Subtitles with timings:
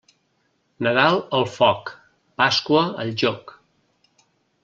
[0.87, 1.91] Nadal al foc,
[2.43, 3.57] Pasqua al joc.